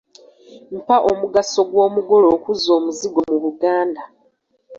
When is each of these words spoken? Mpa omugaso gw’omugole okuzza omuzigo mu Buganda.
Mpa 0.77 0.97
omugaso 1.11 1.59
gw’omugole 1.71 2.27
okuzza 2.35 2.69
omuzigo 2.77 3.19
mu 3.29 3.37
Buganda. 3.43 4.01